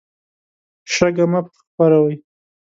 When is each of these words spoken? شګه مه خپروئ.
شګه 0.93 1.25
مه 1.31 1.39
خپروئ. 1.57 2.15